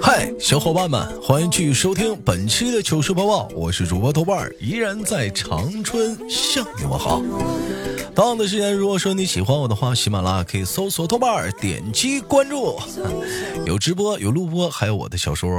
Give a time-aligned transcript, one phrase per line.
[0.00, 7.22] 嗨，小伙伴们，欢迎继续收听本期的糗事播报，我是主播豆瓣儿，依然在长春向你们好。
[8.14, 12.80] 同样的时间，如果说你喜欢我的话，喜马拉雅可以搜索豆瓣儿，点击关注，
[13.66, 15.50] 有直播，有录播，还有我的小说。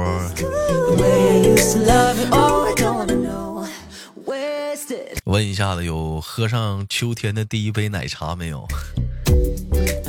[5.26, 8.66] 问一下子，有喝上秋天的第一杯奶茶没有？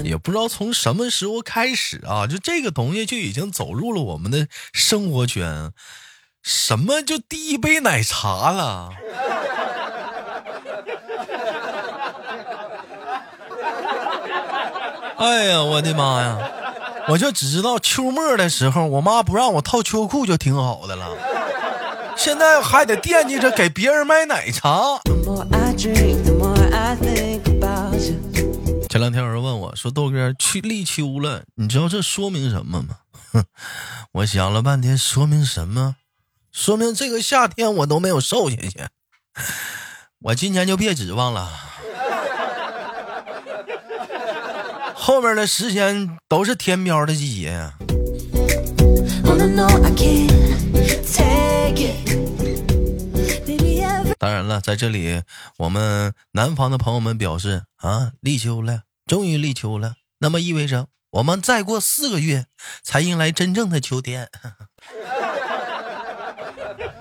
[0.04, 5.72] 也不知道从什么时候开始啊，就这个东西就已经走入了我们的生活圈。
[6.44, 8.90] 什么就第一杯奶茶了？
[15.18, 16.52] 哎呀，我的妈呀！
[17.08, 21.08] 我就只知道秋末的时候，我妈不让我套秋裤就挺好的了，
[22.18, 25.00] 现在还得惦记着给别人买奶茶。
[28.96, 33.00] 前两天有人问我说：“豆哥，去立秋了，你知道这说明什么吗？”，
[34.14, 35.98] 我想了半天，说明什么？
[36.54, 38.86] 说明这个夏天我都没有瘦下去。
[40.22, 41.52] 我今年就别指望了。
[44.96, 47.74] 后面的时间都是填膘的季节呀。
[54.26, 55.22] 当然了，在这里，
[55.58, 62.48] 我们南方的朋友们表示啊，立秋了，终于立秋了，那么意味着我们再过四个月
[62.82, 64.32] 才迎来真正的秋天。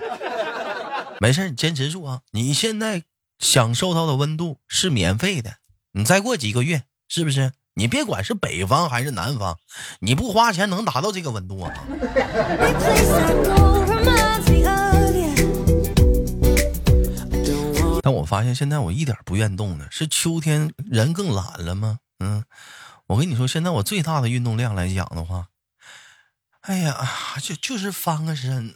[1.19, 2.21] 没事，你坚持住啊！
[2.29, 3.01] 你现在
[3.39, 5.55] 享受到的温度是免费的，
[5.93, 7.53] 你再过几个月，是不是？
[7.73, 9.57] 你别管是北方还是南方，
[10.01, 11.73] 你不花钱能达到这个温度啊？
[18.05, 21.97] 但我发现现在我一点不愿动了，是秋天人更懒了吗？
[22.19, 22.45] 嗯，
[23.07, 25.47] 我跟你说，现在我最大的运动量来讲的话，
[26.61, 26.95] 哎呀，
[27.41, 28.71] 就就是翻个身。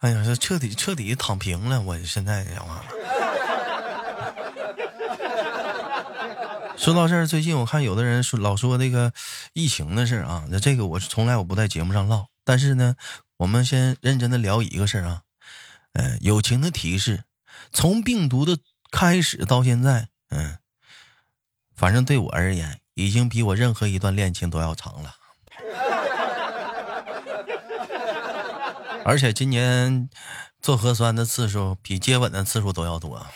[0.00, 1.80] 哎呀，这彻底彻底躺平了！
[1.80, 2.84] 我现在讲话
[6.76, 9.12] 说到这儿，最近我看有的人说老说那个
[9.52, 12.26] 疫情的事啊，那这个我从来我不在节目上唠。
[12.44, 12.96] 但是呢，
[13.38, 15.22] 我们先认真的聊一个事儿啊，
[15.94, 17.24] 嗯，友情的提示，
[17.72, 18.58] 从病毒的
[18.90, 20.58] 开始到现在，嗯，
[21.74, 25.14] 反正对我而言，已经比我任何一段恋情都要长了。
[29.06, 30.08] 而且今年
[30.60, 33.26] 做核酸的次数比接吻的次数都要多。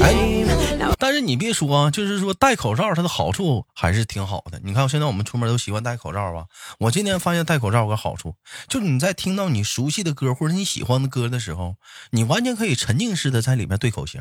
[0.00, 4.60] 哎，但是你别说啊，就是说戴口罩它的好处还是挺好的。
[4.64, 6.46] 你看现在我们出门都习惯戴口罩吧。
[6.78, 8.34] 我今天发现戴口罩有个好处，
[8.68, 11.76] 就是你在听到你熟悉的歌或者你喜欢的歌的时候，
[12.10, 14.20] 你完全可以沉浸式的在里面对口型，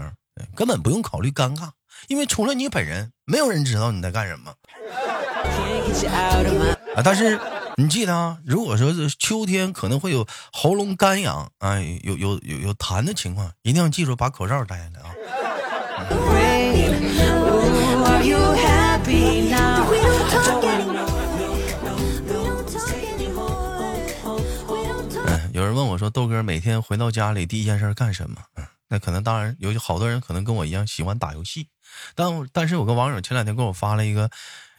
[0.56, 1.72] 根本不用考虑尴尬，
[2.08, 4.54] 因为除了你本人，没有人知道你在干什么。
[6.96, 7.02] 啊！
[7.04, 7.40] 但是
[7.76, 15.10] 你记得啊，如果说是秋天可能会有喉咙干痒啊，有有有有痰的情况，一定要记住把口罩戴上啊。
[25.26, 31.70] 嗯，有人问我说：“豆哥每天回到家里第一件事干什么？”嗯，那可能当然有好多人可能跟我一样喜欢打游戏，
[32.14, 34.30] 但但是我跟网友前两天给我发了一个。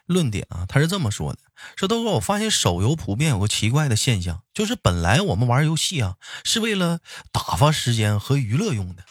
[0.06, 1.38] 论点啊，他是这么说的：
[1.76, 7.00] 说豆哥，我发现手游普遍有个奇怪的现象，就是本来我们玩游戏啊是为了
[7.32, 9.04] 打发时间和娱乐用的，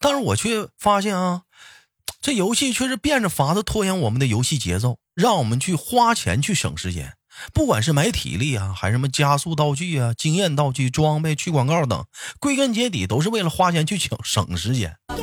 [0.00, 1.42] 但是我却发现啊，
[2.20, 7.14] 这游戏却是变着法子拖延我们的游戏节奏，让我们去花钱去省时间，
[7.52, 12.04] 不管是买体力啊，还是什么加速道具啊、经验道具、装备、去广告等，
[12.40, 14.96] 归根结底都是为了花钱去省省时间。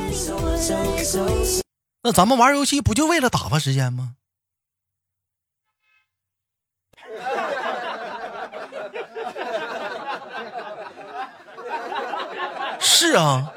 [2.04, 4.16] 那咱们玩游戏不就为了打发时间吗？
[13.06, 13.52] 是啊，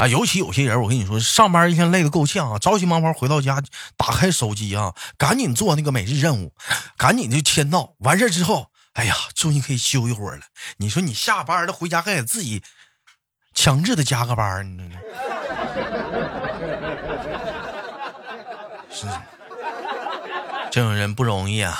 [0.00, 3.62] 啊，尤其有些人，我跟你说，上班一天累得够呛啊，着急忙慌回到家，
[3.96, 6.52] 打开手机啊，赶紧做那个每日任务，
[6.96, 7.94] 赶紧就签到。
[8.00, 10.42] 完事之后，哎呀，终于可以休一会儿了。
[10.78, 12.64] 你说你下班了回家还得自己
[13.54, 14.90] 强制的加个班，你
[18.90, 19.06] 是
[20.70, 21.76] 这种人不容易啊。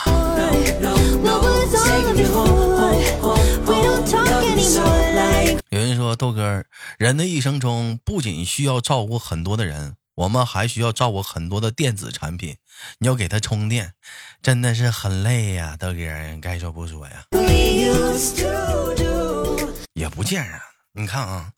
[5.71, 6.65] 有人说豆哥，
[6.99, 12.57] 人的一生中不仅需要照顾很多的人，我们还需要照顾很多的电子产品，
[12.99, 13.95] 你要给它充电，
[14.43, 16.01] 真的是很累呀，豆哥，
[16.43, 17.27] 该说不说呀。
[19.95, 20.59] 也不见人，
[20.95, 21.53] 你看啊，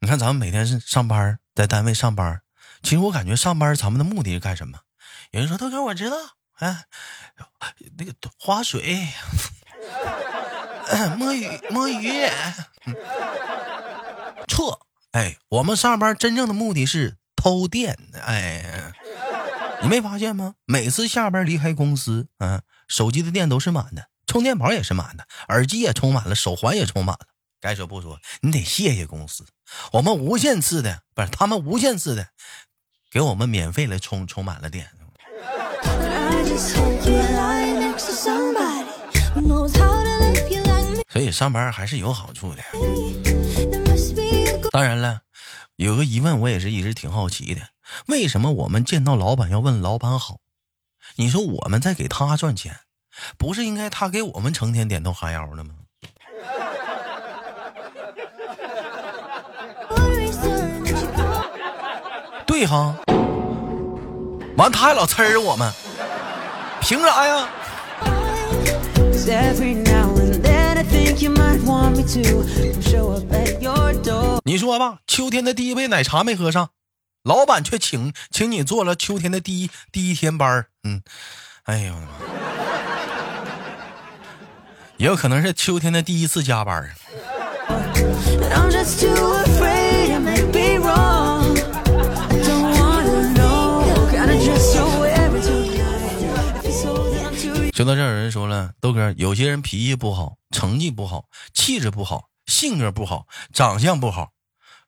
[0.00, 2.40] 你看咱们每天是上班，在单位上班，
[2.82, 4.78] 其实我感觉上班咱们的目的是干什么？
[5.32, 6.16] 有人说豆哥，我知道，
[6.60, 6.84] 哎，
[7.98, 9.08] 那个划水。
[11.18, 12.10] 摸鱼摸鱼，
[14.48, 14.86] 错！
[15.12, 17.96] 哎，我们上班真正的目的是偷电。
[18.20, 18.92] 哎，
[19.82, 20.56] 你没发现吗？
[20.64, 27.26] 每次下班离开公司，嗯，手机的电都是满的，充电宝也是满的，耳机也充满了，手环也充满了。
[27.60, 29.46] 该说不说，你得谢谢公司，
[29.92, 32.30] 我们无限次的不是他们无限次的
[33.12, 34.90] 给我们免费的充充满了电。
[41.08, 42.62] 所以上班还是有好处的。
[44.70, 45.22] 当然了，
[45.76, 47.62] 有个疑问我也是一直挺好奇的：
[48.06, 50.36] 为什么我们见到老板要问老板好？
[51.16, 52.76] 你说我们在给他赚钱，
[53.36, 55.74] 不是应该他给我们成天点头哈腰的吗？
[62.46, 62.94] 对哈，
[64.56, 65.72] 完他还老呲儿我们，
[66.80, 67.48] 凭啥呀？
[74.44, 76.70] 你说吧，秋天的第一杯奶茶没喝上，
[77.22, 81.02] 老板却请请你做了秋天的第一第一天班嗯，
[81.64, 82.12] 哎呦我的妈！
[84.96, 86.90] 也有可能是秋天的第一次加班
[97.80, 101.24] 说到这儿，有人说了，豆哥，有些人脾气不好，成绩不好，
[101.54, 104.32] 气质不好，性格不好，长相不好。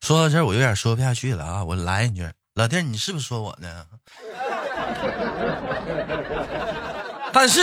[0.03, 1.65] 说到这儿，我有点说不下去了啊！
[1.65, 3.87] 我来一句，老弟，你是不是说我呢？
[7.33, 7.63] 但是，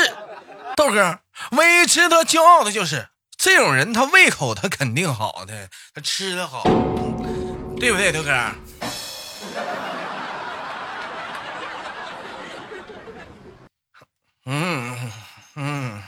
[0.76, 1.20] 豆哥
[1.52, 6.64] 唯一值得骄傲的就是这种人，他胃口他肯定好的，他吃的好，
[7.80, 8.32] 对不对，豆哥？
[14.52, 14.98] 嗯
[15.56, 16.02] 嗯。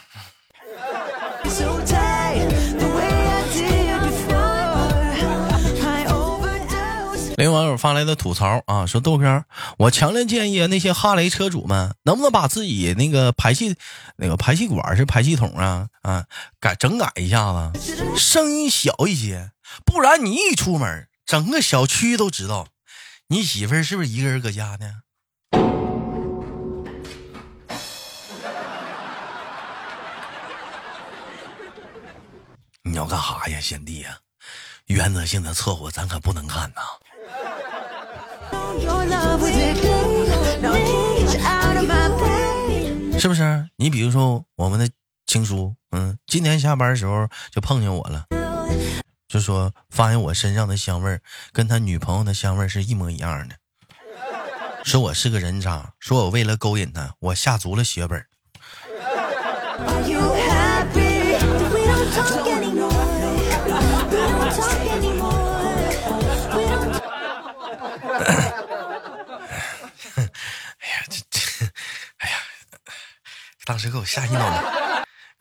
[7.44, 9.46] 有网友发来的吐槽啊，说豆哥，
[9.80, 13.76] 我强烈建议那些哈雷车主们，能不能把自己那个排气
[14.18, 16.26] 那个排气管是排气筒啊啊
[16.60, 19.52] 改整改一下子，声音小一些，
[19.84, 22.68] 不然你一出门，整个小区都知道
[23.30, 25.02] 你媳妇儿是不是一个人搁家呢？
[33.02, 34.16] 要干哈呀，贤弟呀？
[34.86, 36.82] 原则性的错误咱可不能干呐！
[43.20, 43.68] 是不是？
[43.78, 44.88] 你比如说我们的
[45.26, 48.28] 情书，嗯，今天下班的时候就碰见我了，
[49.28, 51.20] 就说发现我身上的香味
[51.52, 53.56] 跟他女朋友的香味是一模一样的，
[54.84, 58.24] 说我是个人渣，说我为了勾引他，我下足了血本。
[62.14, 62.61] 当
[73.82, 74.64] 时给我吓一脑门，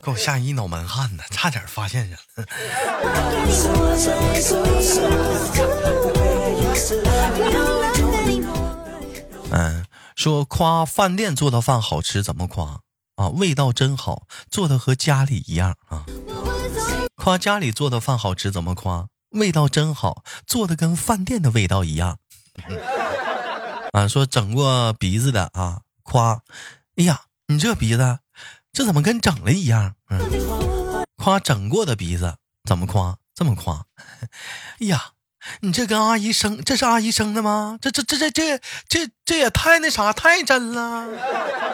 [0.03, 2.17] 给我吓一脑门汗呢，差点发现人。
[9.51, 12.79] 嗯，说夸饭店做的饭好吃怎么夸
[13.15, 13.29] 啊？
[13.29, 16.05] 味道真好，做的和家里一样啊。
[17.15, 19.05] 夸家里做的饭好吃怎么夸？
[19.29, 22.17] 味道真好，做的跟饭店的味道一样。
[23.93, 26.41] 啊，说整过鼻子的啊，夸，
[26.95, 27.21] 哎呀。
[27.47, 28.19] 你这鼻子，
[28.73, 29.95] 这怎么跟整了一样？
[30.09, 32.35] 嗯，夸整过的鼻子
[32.67, 33.17] 怎么夸？
[33.35, 33.85] 这么夸？
[34.79, 35.01] 哎呀，
[35.59, 37.77] 你这跟阿姨生，这是阿姨生的吗？
[37.81, 41.05] 这这这这这这这也太那啥，太真了，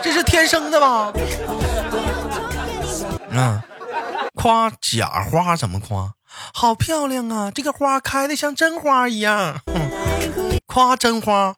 [0.02, 1.14] 这是天生的吧？
[3.30, 3.62] 嗯，
[4.34, 6.14] 夸假花怎么夸？
[6.54, 9.62] 好漂亮啊，这个花开的像真花一样。
[10.78, 11.56] 夸真花，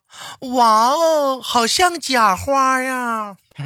[0.54, 3.36] 哇哦，好像假花呀。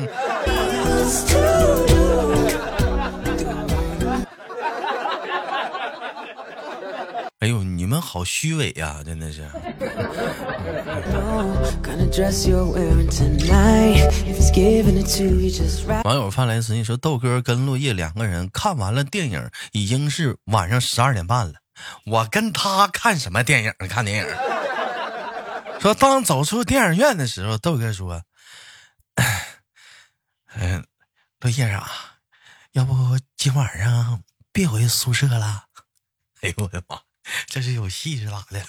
[7.38, 9.44] 哎呦，你们好虚伪呀，真的是。
[16.04, 21.54] 网友发来私信说：“豆哥跟落叶两个人看完了电影，已经是晚上十二点半了。
[22.08, 23.72] 我跟他看什么电影？
[23.88, 24.26] 看电影。”
[25.84, 28.24] 说当走出电影院的时候，豆哥说
[30.56, 30.88] ：“嗯，
[31.42, 31.92] 落叶啊，
[32.72, 34.24] 要不今晚上
[34.54, 35.66] 别回宿舍了？”
[36.40, 37.02] 哎呦我的妈，
[37.48, 38.66] 这是有戏是咋的？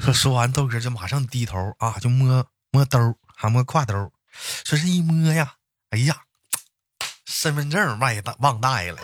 [0.00, 4.12] 说说完，豆哥就马上低头啊，就摸摸兜，还摸挎兜。
[4.64, 5.54] 说是一摸呀，
[5.90, 6.16] 哎呀，
[7.26, 9.00] 身份证忘忘带了。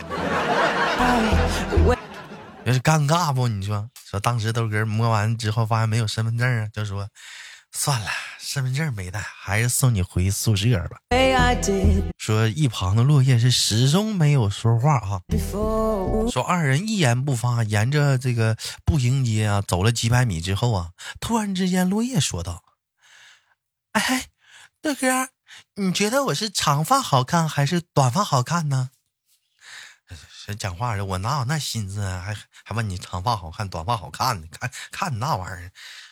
[2.65, 3.47] 这是尴尬不？
[3.47, 7.07] 你说说，当时豆哥摸完之后发现没有身份证啊，就说
[7.71, 10.97] 算了，身份证没带，还是送你回宿舍吧。
[12.17, 15.21] 说一旁的落叶是始终没有说话啊。
[16.31, 22.63] 说二人一言不发，沿着这个步行街啊走了几百米之后啊，突然之间落叶说道
[23.93, 24.25] ：“哎，
[24.81, 25.29] 豆哥，
[25.75, 28.89] 你觉得我是长发好看还是短发好看呢？”
[30.45, 32.21] 这讲话的，我哪有那心思啊？
[32.23, 34.47] 还还问你长发好看，短发好看呢？
[34.51, 35.71] 看看你那玩意儿，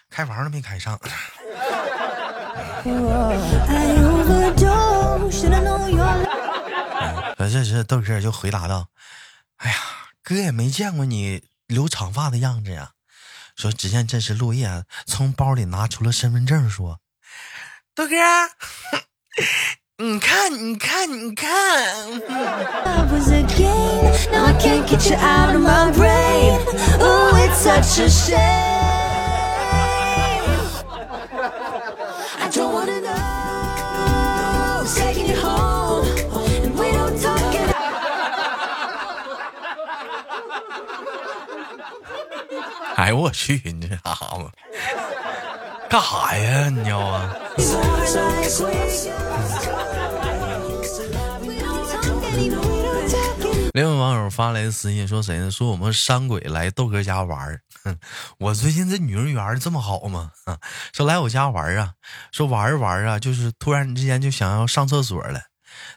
[0.10, 1.00] 开房都没开上。
[7.38, 8.88] 这是豆哥就回答道
[9.58, 9.78] ：“哎呀，
[10.24, 12.94] 哥也没见过你留长发的样子呀。”
[13.56, 17.00] 说，只见这时落叶从包里拿出了身份证，说
[17.94, 18.16] ：“豆哥。”
[20.01, 21.49] 你看，你看，你看。
[42.97, 44.51] 哎呦我去，你这家伙
[45.94, 46.70] 干啥呀？
[46.70, 47.36] 你要啊？
[53.76, 55.52] 另外网友发来的私信说谁呢？
[55.52, 57.62] 说我们山鬼来豆哥家玩儿。
[58.40, 60.32] 我最近这女人缘这么好吗？
[60.94, 61.94] 说来我家玩啊，
[62.32, 65.42] 说玩儿玩啊，就是突然之间就想要上厕所了。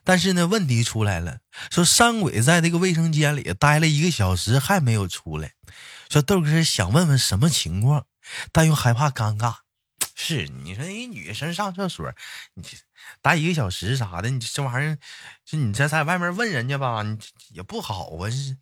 [0.04, 1.38] 但是呢，问题出来了，
[1.70, 5.52] 说山鬼在这个卫生间里待了一个小时还没有出来。
[6.10, 8.04] 说豆哥想问问什么情况，
[8.52, 9.54] 但又害怕尴尬。
[10.18, 12.10] 是你说一女生上厕所，
[12.54, 12.66] 你
[13.20, 14.98] 待一个小时啥的，你这玩意儿，
[15.44, 17.18] 就你这在外面问人家吧，你
[17.50, 18.56] 也不好啊，是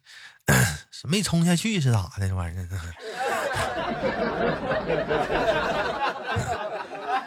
[0.91, 2.29] 是没冲下去是咋的？
[2.29, 2.69] 这玩意儿，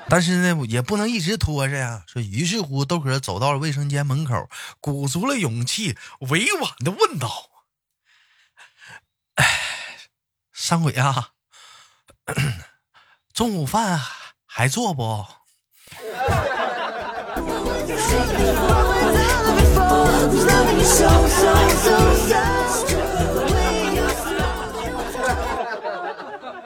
[0.10, 2.04] 但是呢，也不能一直拖着呀。
[2.06, 4.50] 说，于是乎，豆哥走到了卫生间门口，
[4.82, 7.50] 鼓足了勇气，委婉的问道
[9.36, 9.46] ：“哎，
[10.52, 11.30] 山鬼啊！”
[13.38, 14.01] 中午饭
[14.48, 15.24] 还做不？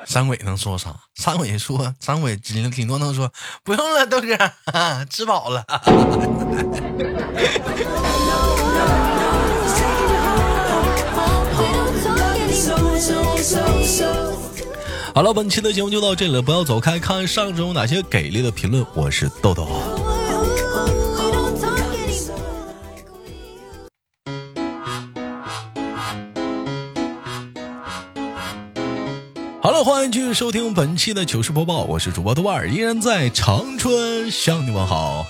[0.06, 0.96] 三鬼能说啥？
[1.16, 3.30] 三鬼说，三鬼顶顶多能说
[3.66, 4.28] 不用了，豆哥
[5.10, 5.66] 吃饱了。
[15.14, 18.86] 好了，本期的节目就到这里了，不要走开，看上周有哪些给力的评论。
[18.96, 19.66] 我是豆豆。
[29.62, 35.26] 好了，欢迎继续收听本期的糗事播报，我是主播豆瓣，依然在长春向你问好。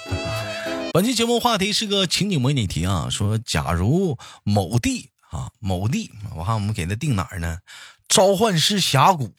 [0.94, 7.58] 本期节目话题是个情景模拟题啊，说假如某地啊某地，我看我们给他定哪儿呢？
[8.08, 9.32] 召唤师峡谷。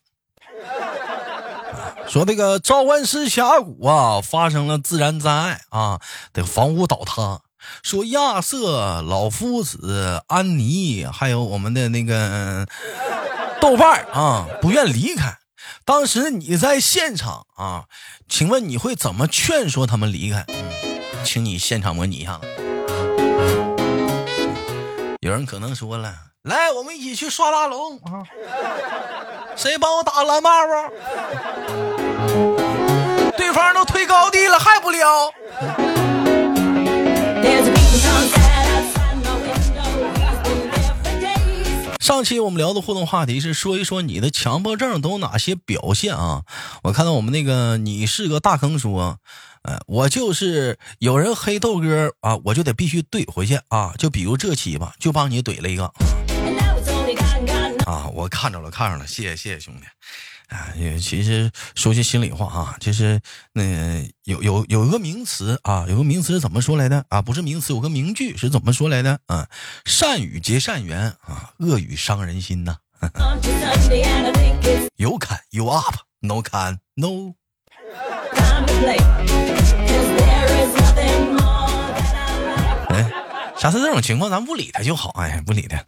[2.09, 6.01] 说这个召唤师峡谷啊，发生了自然灾害啊，
[6.33, 7.41] 这个房屋倒塌。
[7.83, 12.67] 说亚瑟、老夫子、安妮，还有我们的那个
[13.63, 15.39] 豆瓣啊，不愿离开。
[15.85, 17.85] 当时你在现场啊，
[18.29, 20.45] 请问你会怎么劝说他们离开？
[21.25, 22.49] 请你现场模拟一下子。
[25.21, 26.13] 有人可能说了，
[26.43, 28.27] 来，我们一起去刷大龙啊。
[29.55, 30.91] 谁帮我打蓝 buff？
[33.37, 35.33] 对方都推高地了还不撩？
[42.01, 46.43] 上期我们聊的互动话题是说一说你的强迫症都有哪些表现啊？
[46.83, 49.19] 我看到我们那个你是个大坑说，
[49.63, 53.95] 呃，我就是有人黑豆哥啊，我就得必须怼回去啊！
[53.97, 55.93] 就比如这期吧，就帮你怼了一个。
[57.87, 59.87] 啊，我看着了，看着了，谢谢谢谢兄弟。
[60.55, 63.21] 啊，也其实说句心里话啊，就是
[63.55, 63.63] 那
[64.25, 67.23] 有有有一个名词啊，有个名词是怎么说来的啊？
[67.23, 69.49] 不是名词，有个名句是怎么说来的啊？
[69.87, 72.77] 善语结善缘啊，恶语伤人心呐。
[74.97, 77.33] 有砍有 up，no 砍 no
[82.91, 83.11] 哎，
[83.59, 85.83] 下次这种情况咱不理他就好，哎，不理他。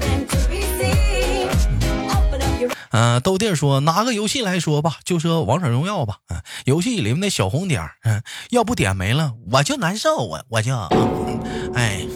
[2.91, 6.19] 嗯，豆弟说拿个游戏来说吧，就说王者荣耀吧。
[6.29, 10.77] 嗯，游戏里面的小红点儿，嗯，要不点没了我就难受，我我就，
[11.75, 12.07] 哎。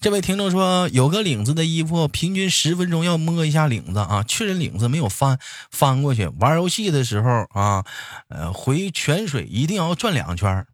[0.00, 5.38] 这位听众说，有个领子的衣服，平均十分钟要摸一下领子啊，确认领子没有翻
[5.70, 6.26] 翻过去。
[6.40, 7.84] 玩游戏的时候啊，
[8.28, 10.66] 呃，回泉水一定要转两圈，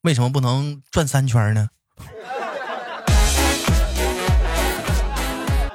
[0.00, 1.68] 为什么不能转三圈呢？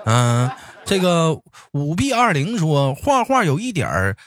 [0.10, 0.50] 嗯，
[0.86, 1.40] 这个
[1.72, 4.18] 五 B 二零说画画有一点儿，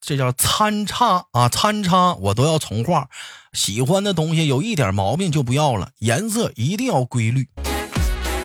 [0.00, 3.08] 这叫参差啊，参差我都要重画。
[3.52, 7.48] 喜欢的东西有一点毛病就不要了，颜色一定要规律。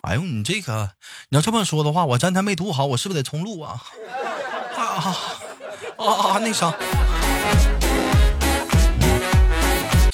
[0.02, 0.92] 哎呦，你这个
[1.30, 3.82] 你要这么说的话，我刚才没读好，我是不是得重录啊？
[4.78, 5.16] 啊
[5.96, 6.38] 啊啊！
[6.38, 6.72] 那啥，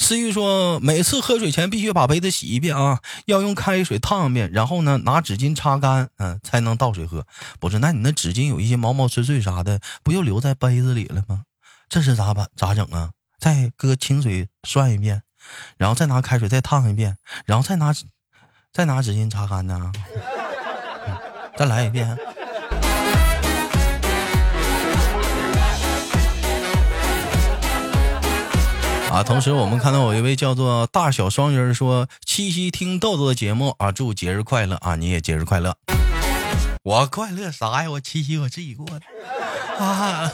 [0.04, 7.26] 思玉说，每次喝水前必须把杯子洗一遍啊，要用开水烫一遍，然后呢拿纸巾擦干，嗯，才能倒水喝。
[7.58, 11.44] 不是，那你那纸巾有一些毛毛碎碎啥的，不就留在杯子里了吗？
[11.88, 12.48] 这是咋办？
[12.54, 13.12] 咋整啊？
[13.38, 15.22] 再搁清水涮一遍，
[15.78, 17.94] 然后再拿开水再烫一遍，然后再拿。
[18.74, 19.90] 再拿纸巾擦干呢，
[21.56, 22.18] 再来一遍。
[29.14, 29.22] 啊！
[29.22, 34.96] 同时，我们看到有一位叫做大小双鱼说：“七夕听豆豆的节目啊，祝节日快乐啊！
[34.96, 35.76] 你也节日快乐。”
[36.82, 37.90] 我快乐啥呀？
[37.92, 39.02] 我七夕我自己过的。
[39.78, 40.28] 啊！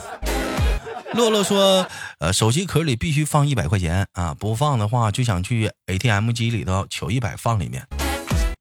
[1.12, 1.86] 洛洛说
[2.20, 7.86] ：“呃，手机壳里必须放一百块钱啊，不放的话就想去 ATM 机里头取一百放里面。”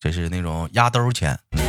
[0.01, 1.39] 这是那种压兜钱。
[1.53, 1.68] 有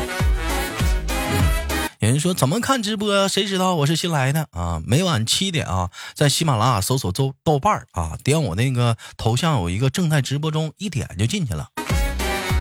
[2.11, 3.29] 人说怎么看直播？
[3.29, 4.83] 谁知道我是新来的啊？
[4.85, 11.69] 每晚七点啊，在喜马拉雅搜索豆豆瓣儿啊，点我那个头像有一个正在直播中，一点就进去了。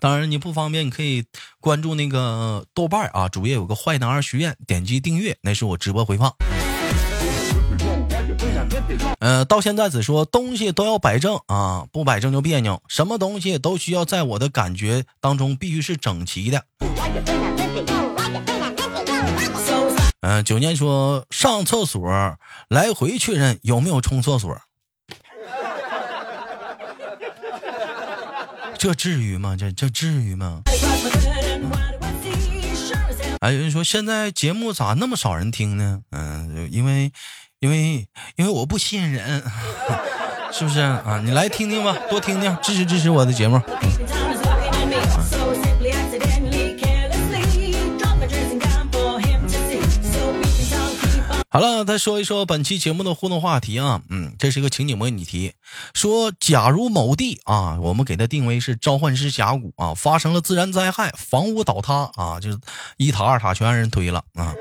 [0.00, 1.24] 当然你不方便，你可以
[1.60, 6.32] 关注那个豆瓣啊，主页有个坏男儿学院，点击订阅，那是我直播回放。
[9.18, 12.80] 呃，到现在只说东西都要摆正啊，不摆正就别扭。
[12.86, 16.64] 什么东西都需要在我的感觉当中必须是整齐的。
[20.20, 22.10] 嗯，九年说上厕所
[22.68, 24.56] 来回确认有没有冲厕所，
[28.78, 29.56] 这至于吗？
[29.58, 30.62] 这这至于吗？
[33.40, 36.00] 哎，有人说现在节目咋那么少人听呢？
[36.10, 37.12] 嗯，因为。
[37.62, 39.42] 因为因为我不吸引人，
[40.50, 41.20] 是不是啊？
[41.22, 43.60] 你来听听吧，多听听，支持支持我的节目。
[51.52, 55.54] 好了，再说一说本期节目的互动话题啊，嗯，这是一个情景模拟题，
[55.92, 62.58] 说假如某地啊，我们给它定为是召唤师峡谷啊，发生了自然灾害，房屋倒塌啊，就是
[62.98, 64.54] 一塔二塔全让人推了啊。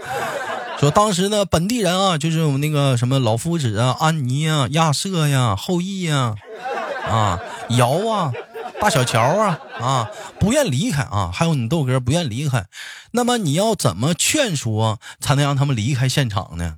[0.80, 6.38] 说当时呢，本地人啊，就是我们那个什么老夫子啊、安妮啊、亚瑟呀、后羿呀、
[7.08, 8.34] 啊尧啊、
[8.81, 12.65] 大小乔啊啊，不愿离开啊，还有你豆哥不愿离开，
[13.11, 16.77] 那么你要怎么劝说才能让他们离开现场呢？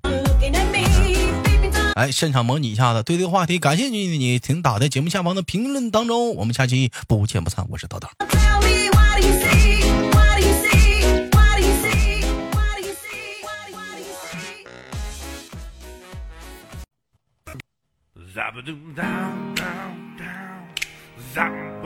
[1.96, 7.66] 哎，现场模拟一下子，对这个话题感兴趣的你，请打在节目下方的评论当中，我们下期不见不散。
[7.70, 8.08] 我是豆豆。